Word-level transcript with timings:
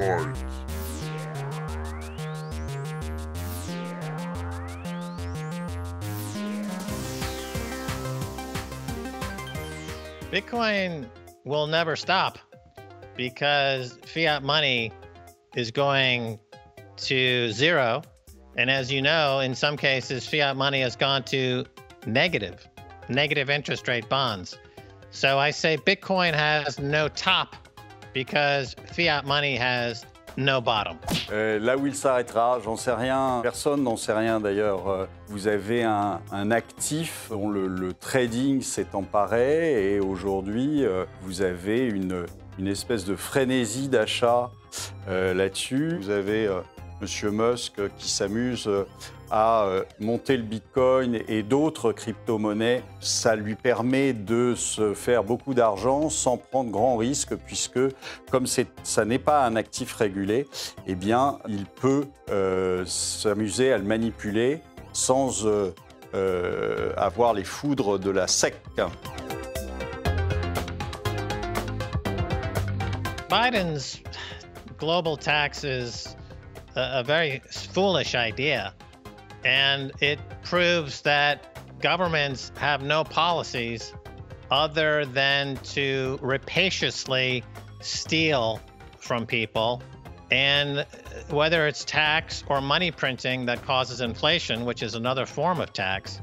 coins. 0.00 0.38
Bitcoin 10.32 11.08
will 11.44 11.66
never 11.66 11.96
stop 11.96 12.38
because 13.16 13.98
fiat 14.06 14.42
money 14.42 14.92
is 15.54 15.70
going 15.70 16.38
to 16.96 17.52
zero. 17.52 18.02
And 18.56 18.70
as 18.70 18.90
you 18.90 19.02
know, 19.02 19.40
in 19.40 19.54
some 19.54 19.76
cases, 19.76 20.26
fiat 20.26 20.56
money 20.56 20.80
has 20.80 20.96
gone 20.96 21.24
to 21.24 21.66
negative, 22.06 22.66
negative 23.08 23.50
interest 23.50 23.86
rate 23.86 24.08
bonds. 24.08 24.56
So 25.10 25.38
I 25.38 25.50
say 25.50 25.76
Bitcoin 25.76 26.32
has 26.32 26.78
no 26.78 27.08
top 27.08 27.56
because 28.14 28.74
fiat 28.92 29.22
money 29.24 29.56
has 29.58 30.04
no 30.36 30.60
bottom. 30.60 30.96
Euh, 31.32 31.58
là 31.58 31.76
où 31.76 31.86
il 31.86 31.94
s'arrêtera, 31.94 32.58
j'en 32.64 32.76
sais 32.76 32.92
rien. 32.92 33.40
Personne 33.42 33.82
n'en 33.82 33.96
sait 33.96 34.12
rien 34.12 34.40
d'ailleurs. 34.40 34.88
Euh, 34.88 35.06
Vous 35.28 35.48
avez 35.48 35.82
un, 35.82 36.20
un 36.32 36.50
actif 36.50 37.26
dont 37.30 37.50
le, 37.50 37.66
le 37.66 37.92
trading 37.92 38.62
s'est 38.62 38.94
emparé 38.94 39.94
et 39.94 40.00
aujourd'hui, 40.00 40.84
euh, 40.84 41.04
vous 41.22 41.42
avez 41.42 41.86
une, 41.86 42.24
une 42.58 42.68
espèce 42.68 43.04
de 43.04 43.16
frénésie 43.16 43.88
d'achat 43.88 44.50
là-dessus. 45.08 45.96
Vous 46.00 46.10
avez 46.10 46.48
Monsieur 47.00 47.30
Musk 47.32 47.80
qui 47.98 48.08
s'amuse 48.08 48.70
à 49.30 49.64
euh, 49.64 49.84
monter 49.98 50.36
le 50.36 50.42
Bitcoin 50.42 51.20
et 51.28 51.42
d'autres 51.42 51.92
crypto-monnaies. 51.92 52.82
Ça 53.00 53.36
lui 53.36 53.54
permet 53.54 54.12
de 54.12 54.54
se 54.54 54.94
faire 54.94 55.24
beaucoup 55.24 55.54
d'argent 55.54 56.10
sans 56.10 56.36
prendre 56.36 56.70
grand 56.70 56.96
risque 56.96 57.34
puisque 57.36 57.80
comme 58.30 58.46
ça 58.46 59.04
n'est 59.04 59.18
pas 59.18 59.44
un 59.44 59.56
actif 59.56 59.94
régulé, 59.94 60.46
eh 60.86 60.94
bien, 60.94 61.38
il 61.48 61.64
peut 61.66 62.04
euh, 62.30 62.84
s'amuser 62.86 63.72
à 63.72 63.78
le 63.78 63.84
manipuler 63.84 64.60
sans 64.92 65.46
euh, 65.46 66.92
avoir 66.96 67.34
les 67.34 67.44
foudres 67.44 67.98
de 67.98 68.10
la 68.10 68.26
SEC. 68.26 68.54
Biden's 73.30 74.02
global 74.76 75.16
tax 75.16 75.62
is 75.62 76.16
a 76.74 77.02
very 77.02 77.40
foolish 77.72 78.14
idea, 78.14 78.74
and 79.44 79.92
it 80.00 80.18
proves 80.42 81.02
that 81.02 81.58
governments 81.80 82.52
have 82.56 82.82
no 82.82 83.04
policies 83.04 83.92
other 84.50 85.04
than 85.06 85.56
to 85.58 86.18
rapaciously 86.20 87.44
steal 87.80 88.60
from 88.98 89.26
people. 89.26 89.82
And 90.30 90.86
whether 91.30 91.66
it's 91.66 91.84
tax 91.84 92.44
or 92.48 92.60
money 92.60 92.90
printing 92.90 93.46
that 93.46 93.62
causes 93.64 94.00
inflation, 94.00 94.64
which 94.64 94.82
is 94.82 94.94
another 94.94 95.26
form 95.26 95.60
of 95.60 95.72
tax, 95.72 96.20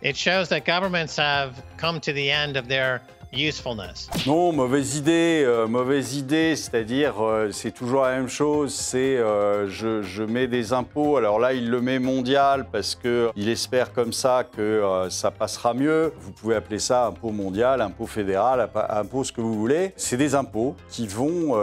it 0.00 0.16
shows 0.16 0.48
that 0.50 0.64
governments 0.64 1.16
have 1.16 1.62
come 1.76 2.00
to 2.00 2.12
the 2.12 2.30
end 2.30 2.56
of 2.56 2.68
their 2.68 3.02
usefulness. 3.32 4.08
Non, 4.26 4.52
mauvaise 4.52 4.96
idée, 4.96 5.42
euh, 5.44 5.66
mauvaise 5.66 6.16
idée, 6.16 6.56
c'est-à-dire 6.56 7.22
euh, 7.22 7.50
c'est 7.52 7.72
toujours 7.72 8.02
la 8.02 8.16
même 8.16 8.28
chose, 8.28 8.74
c'est 8.74 9.16
euh, 9.16 9.68
je, 9.68 10.02
je 10.02 10.22
mets 10.22 10.46
des 10.46 10.72
impôts, 10.72 11.16
alors 11.16 11.38
là 11.38 11.52
il 11.52 11.68
le 11.70 11.80
met 11.80 11.98
mondial 11.98 12.66
parce 12.70 12.94
qu'il 12.94 13.48
espère 13.48 13.92
comme 13.92 14.12
ça 14.12 14.44
que 14.44 15.06
ça 15.10 15.30
passera 15.30 15.74
mieux. 15.74 16.12
Vous 16.20 16.32
pouvez 16.32 16.56
appeler 16.56 16.78
ça 16.78 17.06
impôt 17.06 17.30
mondial, 17.30 17.80
impôt 17.80 18.06
fédéral, 18.06 18.68
impôt 18.88 19.24
ce 19.24 19.32
que 19.32 19.40
vous 19.40 19.54
voulez. 19.54 19.92
C'est 19.96 20.16
des 20.16 20.34
impôts 20.34 20.74
qui 20.88 21.06
vont 21.06 21.58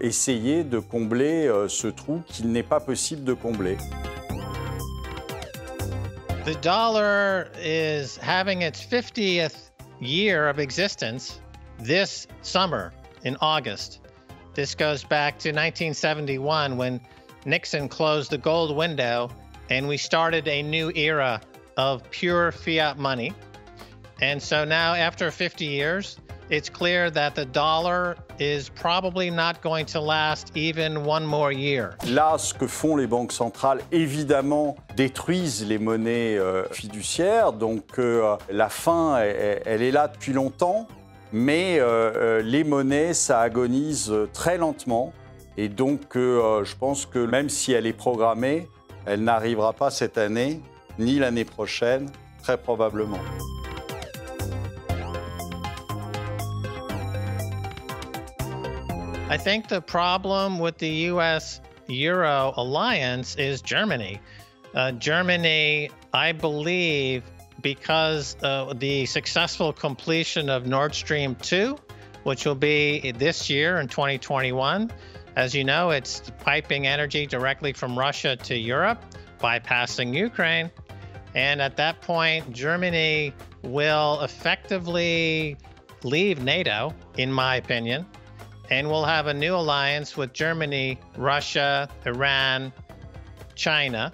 essayer 0.00 0.64
de 0.64 0.78
combler 0.78 1.50
ce 1.68 1.88
trou 1.88 2.22
qu'il 2.26 2.50
n'est 2.50 2.62
pas 2.62 2.80
possible 2.80 3.24
de 3.24 3.34
combler. 3.34 3.76
The 6.44 6.60
dollar 6.60 7.46
is 7.62 8.18
having 8.18 8.62
its 8.62 8.84
50th 8.84 9.73
year 10.00 10.48
of 10.48 10.58
existence 10.58 11.40
this 11.78 12.26
summer 12.42 12.92
in 13.22 13.36
August. 13.40 14.00
This 14.54 14.74
goes 14.74 15.02
back 15.02 15.38
to 15.40 15.48
1971 15.48 16.76
when 16.76 17.00
Nixon 17.44 17.88
closed 17.88 18.30
the 18.30 18.38
gold 18.38 18.76
window 18.76 19.30
and 19.70 19.88
we 19.88 19.96
started 19.96 20.46
a 20.46 20.62
new 20.62 20.92
era 20.94 21.40
of 21.76 22.08
pure 22.10 22.52
fiat 22.52 22.98
money. 22.98 23.32
And 24.20 24.42
so 24.42 24.64
now, 24.64 24.94
after 24.94 25.30
50 25.30 25.64
years, 25.64 26.18
it's 26.54 26.70
clear 26.70 27.10
that 27.10 27.34
the 27.34 27.44
dollar 27.44 28.16
is 28.38 28.68
probably 28.70 29.30
not 29.30 29.60
going 29.62 29.86
to 29.86 30.00
last 30.00 30.52
even 30.54 31.04
one 31.04 31.26
more 31.26 31.52
year. 31.52 31.96
Là, 32.06 32.38
ce 32.38 32.54
que 32.54 32.66
font 32.66 32.96
les 32.96 33.06
banques 33.06 33.32
centrales, 33.32 33.80
évidemment, 33.90 34.76
détruisent 34.96 35.66
les 35.66 35.78
monnaies 35.78 36.38
euh, 36.38 36.64
fiduciaires. 36.70 37.52
Donc, 37.52 37.98
euh, 37.98 38.36
la 38.50 38.68
fin, 38.68 39.18
elle, 39.18 39.62
elle 39.66 39.82
est 39.82 39.90
là 39.90 40.08
depuis 40.08 40.32
longtemps. 40.32 40.86
Mais 41.32 41.80
euh, 41.80 42.12
euh, 42.14 42.42
les 42.42 42.62
monnaies, 42.62 43.12
ça 43.12 43.40
agonise 43.40 44.10
euh, 44.12 44.28
très 44.32 44.56
lentement. 44.56 45.12
Et 45.56 45.68
donc, 45.68 46.16
euh, 46.16 46.64
je 46.64 46.76
pense 46.76 47.06
que 47.06 47.18
même 47.18 47.48
si 47.48 47.72
elle 47.72 47.86
est 47.86 47.92
programmée, 47.92 48.68
elle 49.04 49.24
n'arrivera 49.24 49.72
pas 49.72 49.90
cette 49.90 50.16
année, 50.16 50.60
ni 50.98 51.18
l'année 51.18 51.44
prochaine, 51.44 52.08
très 52.42 52.56
probablement. 52.56 53.18
I 59.34 59.36
think 59.36 59.66
the 59.66 59.80
problem 59.80 60.60
with 60.60 60.78
the 60.78 61.10
US 61.10 61.60
Euro 61.88 62.54
alliance 62.56 63.34
is 63.34 63.62
Germany. 63.62 64.20
Uh, 64.72 64.92
Germany, 64.92 65.90
I 66.12 66.30
believe, 66.30 67.24
because 67.60 68.36
uh, 68.44 68.74
the 68.74 69.06
successful 69.06 69.72
completion 69.72 70.48
of 70.48 70.68
Nord 70.68 70.94
Stream 70.94 71.34
2, 71.34 71.76
which 72.22 72.46
will 72.46 72.54
be 72.54 73.10
this 73.10 73.50
year 73.50 73.80
in 73.80 73.88
2021, 73.88 74.92
as 75.34 75.52
you 75.52 75.64
know, 75.64 75.90
it's 75.90 76.30
piping 76.38 76.86
energy 76.86 77.26
directly 77.26 77.72
from 77.72 77.98
Russia 77.98 78.36
to 78.36 78.54
Europe, 78.54 79.02
bypassing 79.40 80.14
Ukraine. 80.14 80.70
And 81.34 81.60
at 81.60 81.76
that 81.78 82.00
point, 82.02 82.52
Germany 82.52 83.32
will 83.62 84.20
effectively 84.20 85.56
leave 86.04 86.40
NATO, 86.40 86.94
in 87.18 87.32
my 87.32 87.56
opinion, 87.56 88.06
and 88.70 88.86
we'll 88.86 89.04
have 89.04 89.26
a 89.26 89.34
new 89.34 89.54
alliance 89.54 90.16
with 90.16 90.32
Germany, 90.32 90.98
Russia, 91.16 91.88
Iran, 92.06 92.72
China. 93.54 94.12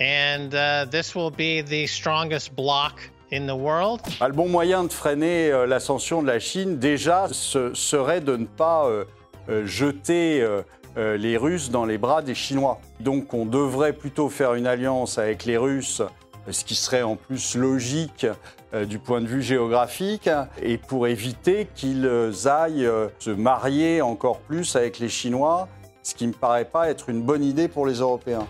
And 0.00 0.54
uh, 0.54 0.86
this 0.90 1.14
will 1.14 1.30
be 1.30 1.60
the 1.60 1.86
strongest 1.86 2.54
bloc 2.56 3.00
in 3.30 3.46
the 3.46 3.54
world. 3.54 4.00
Le 4.20 4.32
bon 4.32 4.48
moyen 4.48 4.84
de 4.84 4.92
freiner 4.92 5.50
euh, 5.50 5.66
l'ascension 5.66 6.22
de 6.22 6.26
la 6.26 6.38
Chine, 6.38 6.78
déjà, 6.78 7.28
ce 7.30 7.74
serait 7.74 8.20
de 8.20 8.36
ne 8.36 8.46
pas 8.46 8.86
euh, 8.86 9.04
euh, 9.48 9.66
jeter 9.66 10.42
euh, 10.42 10.62
euh, 10.96 11.16
les 11.16 11.36
Russes 11.36 11.70
dans 11.70 11.84
les 11.84 11.98
bras 11.98 12.22
des 12.22 12.34
Chinois. 12.34 12.80
Donc 13.00 13.34
on 13.34 13.46
devrait 13.46 13.92
plutôt 13.92 14.28
faire 14.28 14.54
une 14.54 14.66
alliance 14.66 15.18
avec 15.18 15.44
les 15.44 15.56
Russes, 15.56 16.02
ce 16.50 16.64
qui 16.64 16.74
serait 16.74 17.02
en 17.02 17.16
plus 17.16 17.56
logique 17.56 18.26
du 18.72 18.98
point 18.98 19.20
de 19.20 19.26
vue 19.26 19.42
géographique, 19.42 20.28
et 20.62 20.78
pour 20.78 21.06
éviter 21.06 21.68
qu'ils 21.74 22.06
euh, 22.06 22.32
aillent 22.46 22.86
euh, 22.86 23.08
se 23.18 23.30
marier 23.30 24.02
encore 24.02 24.40
plus 24.40 24.76
avec 24.76 24.98
les 24.98 25.08
Chinois, 25.08 25.68
ce 26.02 26.14
qui 26.14 26.26
ne 26.26 26.32
me 26.32 26.36
paraît 26.36 26.64
pas 26.64 26.88
être 26.88 27.08
une 27.08 27.22
bonne 27.22 27.44
idée 27.44 27.68
pour 27.68 27.86
les 27.86 27.94
Européens. 27.94 28.46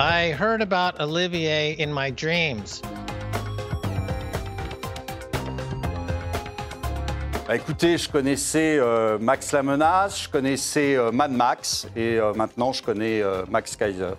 I 0.00 0.30
heard 0.30 0.62
about 0.62 1.00
Olivier 1.00 1.76
in 1.80 1.92
my 1.92 2.10
dreams. 2.10 2.80
Bah, 7.48 7.56
écoutez, 7.56 7.96
je 7.96 8.10
connaissais 8.10 8.76
euh, 8.78 9.18
Max 9.18 9.52
la 9.52 9.62
menace, 9.62 10.24
je 10.24 10.28
connaissais 10.28 10.96
euh, 10.96 11.10
Mad 11.10 11.32
Max 11.32 11.88
et 11.96 12.18
euh, 12.18 12.34
maintenant 12.34 12.72
je 12.72 12.82
connais 12.82 13.22
euh, 13.22 13.42
Max 13.48 13.74
Kaiser. 13.74 14.12